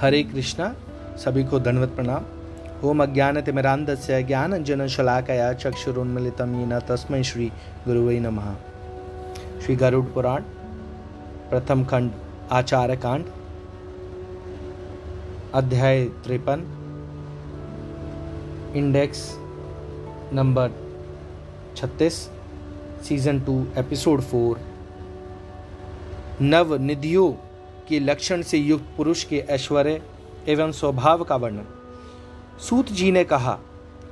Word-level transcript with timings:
हरे 0.00 0.22
कृष्णा, 0.22 0.74
सभी 1.16 1.44
को 1.44 1.58
धन्यवत 1.60 1.88
प्रणाम। 1.88 2.24
ओम 2.84 3.02
अज्ञानतिमिरान्धस्य 3.02 4.22
ज्ञानञ्जनशलाकया 4.22 5.52
चक्षुरुन्मिलितं 5.52 6.54
येन 6.60 6.78
तस्मै 6.78 7.22
श्री 7.22 7.46
गुरुवै 7.86 8.18
नमः। 8.18 8.54
श्री 9.60 9.76
गरुड़ 9.76 10.04
पुराण, 10.04 10.42
प्रथम 11.50 11.84
खंड 11.84 12.10
आचार्य 12.52 12.96
कांड, 12.96 13.24
अध्याय 15.54 16.04
त्रेपन 16.04 16.62
index 18.74 19.36
number 20.32 20.70
36 21.76 22.30
season 23.08 23.40
two 23.40 23.64
episode 23.76 24.20
four 24.20 24.60
नव 26.40 26.74
निधियों 26.76 27.47
के 27.88 28.00
लक्षण 28.00 28.42
से 28.42 28.58
युक्त 28.58 28.84
पुरुष 28.96 29.24
के 29.24 29.38
ऐश्वर्य 29.38 30.02
एवं 30.48 30.72
स्वभाव 30.72 31.24
का 31.24 31.36
वर्णन। 31.36 31.64
सूत 32.60 32.86
जी 32.86 33.12
ने 33.12 33.24
कहा, 33.24 33.58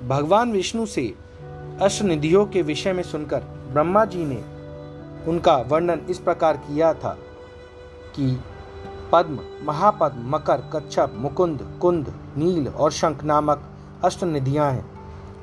भगवान 0.09 0.53
विष्णु 0.53 0.87
से 0.87 1.15
अष्टनिधियों 1.83 2.47
के 2.47 2.63
विषय 2.63 2.93
में 2.93 3.03
सुनकर 3.03 3.41
ब्रह्मा 3.73 4.05
जी 4.05 4.25
ने 4.25 4.45
उनका 5.31 5.57
वर्णन 5.57 6.01
इस 6.11 6.19
प्रकार 6.19 6.57
किया 6.57 6.95
था 6.95 7.19
कि 8.17 8.41
पद्म, 9.13 9.39
महापद्म, 9.63 10.31
मकर, 10.31 10.71
कच्छप, 10.73 11.13
मुकुंद, 11.15 11.79
कुंद, 11.81 12.13
नील 12.37 12.69
और 12.69 12.93
शंख 12.93 13.25
नामक 13.25 13.63
अष्ट 14.05 14.25
निधियाँ 14.25 14.73
हैं। 14.73 14.87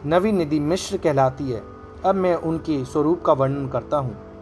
नवी 0.05 0.31
निधि 0.31 0.59
मिश्र 0.59 0.97
कहलाती 0.97 1.51
है। 1.51 1.61
अब 2.05 2.15
मैं 2.15 2.35
उनके 2.35 2.85
स्वरूप 2.85 3.23
का 3.25 3.33
वर्णन 3.33 3.67
करता 3.67 3.97
हूँ। 3.97 4.32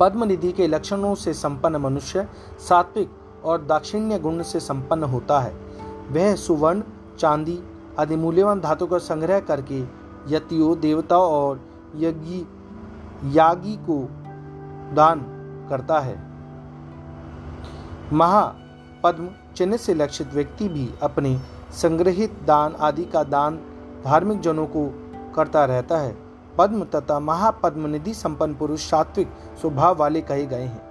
पद्मनिधि 0.00 0.52
के 0.52 0.66
लक्षणों 0.66 1.14
से 1.14 1.34
संपन्न 1.34 1.76
मनुष्य 1.76 2.28
सात्विक 2.68 3.10
और 3.44 3.64
दाक्षिण्य 3.64 4.18
गुण 4.18 4.42
से 4.42 4.60
संपन्न 4.60 5.02
होता 5.02 5.40
है। 5.40 5.54
वह 6.10 6.34
सुवर्ण, 6.36 6.82
चांदी 7.18 7.62
आदि 7.98 8.16
मूल्यवान 8.16 8.60
धातु 8.60 8.86
का 8.86 8.98
संग्रह 8.98 9.40
करके 9.40 9.80
यतियों 10.28 10.80
देवताओं 10.80 11.32
और 11.32 11.60
यज्ञी, 11.96 12.46
यागी 13.36 13.76
को 13.76 14.08
दान 14.94 15.20
करता 15.70 16.00
है। 16.00 16.22
महा 18.12 18.54
पद्म 19.02 19.28
चिन्ह 19.56 19.76
से 19.76 19.94
लक्षित 19.94 20.34
व्यक्ति 20.34 20.68
भी 20.68 20.90
अपने 21.02 21.40
संग्रहित 21.72 22.40
दान 22.46 22.74
आदि 22.74 23.04
का 23.04 23.24
दान 23.24 23.56
धार्मिक 24.04 24.40
जनों 24.40 24.66
को 24.66 24.94
करता 25.36 25.64
रहता 25.64 25.98
है। 25.98 26.23
पद्म 26.58 26.84
तथा 26.84 27.18
महापद्म 27.20 27.86
निधि 27.86 28.14
संपन्न 28.14 28.54
पुरुष 28.54 28.90
सात्विक 28.90 29.28
स्वभाव 29.60 29.96
वाले 29.96 30.20
कहे 30.20 30.46
गए 30.46 30.62
हैं। 30.62 30.82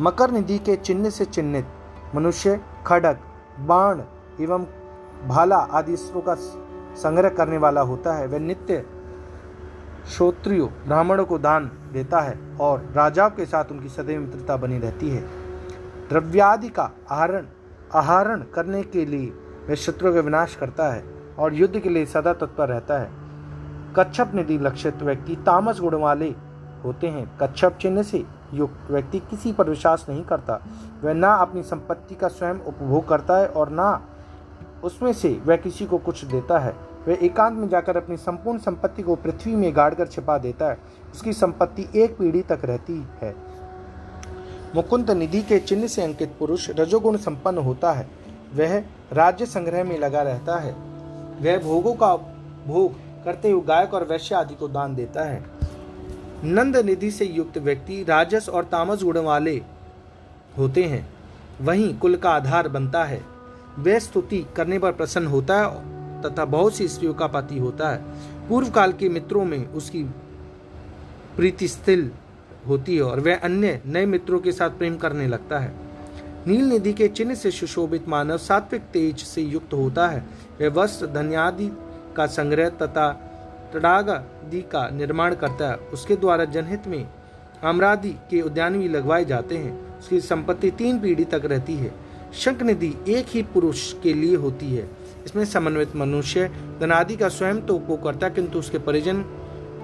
मकर 0.00 0.30
निधि 0.30 0.58
के 0.58 0.76
चिन्ह 0.76 1.10
से 1.10 1.24
चिन्हित 1.24 1.66
मनुष्य, 2.14 2.60
खड़क, 2.86 3.20
बाण 3.60 4.02
एवं 4.40 4.66
भाला 5.28 5.56
आदि 5.56 5.96
का 6.18 6.34
संग्रह 6.94 7.28
करने 7.28 7.58
वाला 7.58 7.80
होता 7.80 8.14
है। 8.14 8.26
वह 8.26 8.38
नित्य 8.38 8.84
श्रोत्रियो, 10.08 10.66
ब्राह्मणों 10.66 11.24
को 11.24 11.38
दान 11.38 11.70
देता 11.92 12.20
है 12.20 12.38
और 12.60 12.92
राजाओं 12.96 13.30
के 13.30 13.46
साथ 13.46 13.64
उनकी 13.70 13.88
सदैव 13.88 14.20
मित्रता 14.20 14.56
बनी 14.56 14.78
रहती 14.78 15.10
है। 15.10 15.20
द्रव्यादि 16.08 16.68
का 16.68 16.90
आहरण 17.10 17.46
आहरण 17.94 18.42
करने 18.54 18.82
के 18.82 19.04
लिए 19.06 19.26
वह 19.68 19.74
शत्रु 19.74 20.12
का 20.14 20.20
विनाश 20.20 20.54
करता 20.54 20.92
है 20.92 21.04
और 21.38 21.54
युद्ध 21.54 21.78
के 21.78 21.88
लिए 21.88 22.06
सदा 22.06 22.32
तत्पर 22.32 22.68
रहता 22.68 22.98
है। 22.98 23.21
कच्छप 23.96 24.32
निधि 24.34 24.58
लक्षित 24.58 25.02
व्यक्ति 25.02 25.36
तामस 25.36 25.80
गुण 25.80 25.94
वाले 25.94 26.34
होते 26.84 27.06
हैं। 27.06 27.38
कच्छप 27.40 27.78
चिन्ह 27.80 28.02
से 28.02 28.24
युक्त 28.54 28.90
व्यक्ति 28.90 29.18
किसी 29.18 29.52
पर 29.52 29.68
विश्वास 29.70 30.06
नहीं 30.08 30.22
करता। 30.22 30.60
वह 31.04 31.14
ना 31.14 31.34
अपनी 31.34 31.62
संपत्ति 31.62 32.14
का 32.14 32.28
स्वयं 32.28 32.54
उपभोग 32.54 33.08
करता 33.08 33.38
है 33.38 33.46
और 33.46 33.70
ना 33.70 34.08
उसमें 34.84 35.12
से 35.12 35.40
वह 35.46 35.56
किसी 35.56 35.86
को 35.86 35.98
कुछ 35.98 36.24
देता 36.24 36.58
है। 36.58 36.74
वह 37.08 37.18
एकांत 37.22 37.58
में 37.58 37.68
जाकर 37.68 37.96
अपनी 37.96 38.16
संपूर्ण 38.16 38.58
संपत्ति 38.58 39.02
को 39.02 39.14
पृथ्वी 39.14 39.54
में 39.56 39.76
गाड़ 39.76 39.94
कर 39.94 40.06
छिपा 40.06 40.38
देता 40.38 40.70
है। 40.70 40.78
उसकी 41.12 41.32
संपत्ति 41.32 41.88
एक 41.96 42.18
पीढ़ी 42.18 42.42
तक 42.42 42.60
रहती 42.64 43.08
है। 43.22 43.34
मुकुंद 44.74 45.10
निधि 45.10 45.42
के 45.42 45.58
चिन्ह 45.58 45.86
से 45.86 46.02
अंकित 46.02 46.36
पुरुष 46.38 46.70
रजोगुण 46.70 47.16
संपन्न 47.16 47.58
होता 47.58 47.92
है। 47.92 48.08
वह 48.54 48.78
राज्य 49.12 49.46
संग्रह 49.46 49.84
में 49.84 49.98
लगा 49.98 50.22
रहता 50.22 50.56
है। 50.56 50.72
वह 51.40 51.58
भोगों 51.58 51.94
का 51.94 52.16
भोग 52.66 52.92
करते 53.24 53.50
हुए 53.50 53.62
गायक 53.62 53.94
और 53.94 54.04
वैश्य 54.04 54.34
आदि 54.34 54.54
को 54.54 54.68
दान 54.68 54.94
देता 54.94 55.24
है। 55.24 55.44
नंद 56.44 56.76
निधि 56.76 57.10
से 57.10 57.24
युक्त 57.24 57.58
व्यक्ति 57.58 58.04
राजस 58.04 58.48
और 58.48 58.64
तामस 58.64 59.02
गुण 59.02 59.18
वाले 59.18 59.60
होते 60.58 60.84
हैं। 60.84 61.06
वहीं 61.60 61.98
कुल 61.98 62.16
का 62.16 62.30
आधार 62.30 62.68
बनता 62.68 63.04
है। 63.04 63.22
वह 63.78 63.98
स्तुति 63.98 64.46
करने 64.56 64.78
पर 64.78 64.92
प्रसन्न 64.92 65.26
होता 65.26 65.60
है 65.60 66.20
तथा 66.22 66.44
बहुत 66.44 66.74
सी 66.74 66.88
स्त्रियों 66.88 67.14
का 67.14 67.26
पति 67.26 67.58
होता 67.58 67.90
है। 67.90 68.02
पूर्व 68.48 68.70
काल 68.70 68.92
के 68.92 69.08
मित्रों 69.08 69.44
में 69.44 69.66
उसकी 69.66 70.02
प्रीति 71.36 71.68
स्थिल 71.68 72.10
होती 72.68 72.96
है 72.96 73.02
और 73.02 73.20
वह 73.20 73.36
अन्य 73.36 73.80
नए 73.86 74.06
मित्रों 74.06 74.40
के 74.40 74.52
साथ 74.52 74.70
प्रेम 74.70 74.96
करने 74.96 75.26
लगता 75.26 75.58
है। 75.58 75.72
नील 76.46 76.64
निधि 76.64 76.92
के 76.92 77.08
चिन्ह 77.08 77.34
से 77.34 77.50
सुशोभित 77.50 78.08
मानव 78.08 78.38
सात्विक 78.38 78.82
तेज 78.82 79.18
से 79.18 79.42
युक्त 79.42 79.74
होता 79.74 80.08
है। 80.08 80.24
वह 80.60 80.68
वस्त्र, 80.68 81.06
धन्यादि 81.06 81.70
का 82.16 82.26
संग्रह 82.26 82.68
तथा 82.68 83.10
तड़ागादि 83.74 84.60
का 84.62 84.88
निर्माण 84.88 85.34
करता 85.34 85.68
है। 85.68 85.76
उसके 85.92 86.16
द्वारा 86.16 86.44
जनहित 86.44 86.86
में 86.86 87.06
आमरादी 87.64 88.10
के 88.30 88.40
उद्यान 88.40 88.78
भी 88.78 88.88
लगवाए 88.88 89.24
जाते 89.24 89.56
हैं। 89.56 89.98
उसकी 89.98 90.20
संपत्ति 90.20 90.70
तीन 90.70 91.00
पीढ़ी 91.00 91.24
तक 91.24 91.42
रहती 91.44 91.74
है। 91.74 91.92
शंख 92.34 92.62
निधि 92.62 92.94
एक 93.08 93.26
ही 93.28 93.42
पुरुष 93.42 93.92
के 93.92 94.14
लिए 94.14 94.36
होती 94.36 94.74
है। 94.76 94.88
इसमें 95.24 95.44
समन्वित 95.44 95.96
मनुष्य, 95.96 96.48
धनादि 96.80 97.16
का 97.16 97.28
स्वयं 97.28 97.60
तो 97.60 97.74
उपयोग 97.74 98.02
करता 98.04 98.26
है, 98.26 98.34
किंतु 98.34 98.58
उसके 98.58 98.78
परिजन 98.78 99.22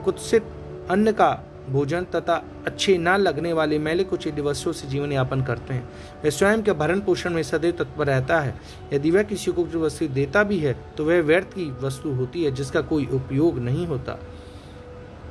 कुत्सित 0.04 0.44
अन्न 0.90 1.12
का 1.12 1.30
भोजन 1.68 2.04
तथा 2.14 2.34
अच्छे 2.66 2.96
ना 2.98 3.16
लगने 3.16 3.52
वाले 3.52 3.78
मैले 3.78 4.04
कुछ 4.04 4.28
वस्तुओं 4.28 4.72
से 4.72 4.88
जीवन 4.88 5.12
यापन 5.12 5.42
करते 5.42 5.74
हैं। 5.74 5.88
वह 6.24 6.30
स्वयं 6.30 6.62
के 6.62 6.72
भरण 6.72 7.00
पोषण 7.00 7.34
में 7.34 7.42
सदैव 7.42 7.72
तत्पर 7.78 8.06
रहता 8.06 8.40
है। 8.40 8.54
यदि 8.92 9.10
वह 9.10 9.22
किसी 9.22 9.52
को 9.52 9.64
जो 9.64 9.80
वस्तु 9.80 10.08
देता 10.08 10.42
भी 10.42 10.58
है 10.58 10.72
तो 10.96 11.04
वह 11.04 11.20
व्यर्थ 11.22 11.52
की 11.54 11.70
वस्तु 11.82 12.10
होती 12.10 12.44
है, 12.44 12.50
जिसका 12.50 12.80
कोई 12.82 13.06
उपयोग 13.06 13.58
नहीं 13.58 13.86
होता। 13.86 14.18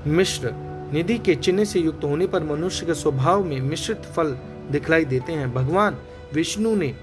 मिश्र 0.07 0.51
निधि 0.93 1.17
के 1.17 1.35
चिन्ह 1.35 1.63
से 1.63 1.79
युक्त 1.79 2.03
होने 2.03 2.27
पर 2.27 2.43
मनुष्य 2.43 2.85
के 2.85 2.93
स्वभाव 2.93 3.43
में 3.43 3.59
मिश्रित 3.61 4.05
फल 4.15 4.37
दिखलाई 4.71 5.05
देते 5.05 5.33
हैं। 5.33 5.53
भगवान 5.53 5.97
विष्णु 6.33 6.75
ने 6.75 6.93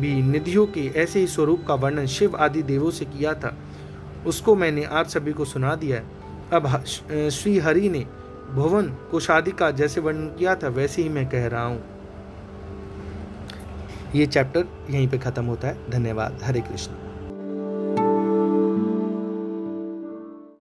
भी 0.00 0.12
निधियों 0.22 0.66
के 0.66 0.86
ऐसे 0.96 1.20
ही 1.20 1.26
स्वरूप 1.26 1.64
का 1.68 1.74
वर्णन 1.74 2.06
शिव 2.06 2.36
आदि 2.36 2.62
देवों 2.62 2.90
से 2.90 3.04
किया 3.04 3.34
था। 3.34 3.56
उसको 4.26 4.54
मैंने 4.56 4.84
आप 4.84 5.06
सभी 5.06 5.32
को 5.32 5.44
सुना 5.44 5.74
दिया 5.74 5.96
है। 5.96 6.20
अब 6.52 6.66
श्री 7.30 7.58
हरि 7.58 7.88
ने 7.88 8.04
भुवन 8.50 8.88
को 9.10 9.20
शादी 9.20 9.50
का 9.50 9.70
जैसे 9.70 10.00
वर्णन 10.00 10.26
किया 10.26 10.54
था, 10.54 10.68
वैसे 10.68 11.02
ही 11.02 11.08
मैं 11.08 11.28
कह 11.28 11.46
रहा 11.46 11.64
हूँ। 11.64 11.84
ये 14.14 14.26
चैप्टर 14.26 14.64
यहीं 14.90 15.08
पे 15.08 15.18
ख़त्म 15.18 15.44
होता 15.44 15.68
है। 15.68 15.90
धन्यवाद। 15.90 16.38
हरे 16.42 16.60
कृष्ण। 16.60 17.11